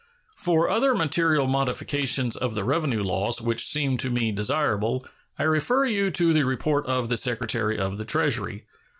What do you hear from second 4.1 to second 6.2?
desirable, I refer you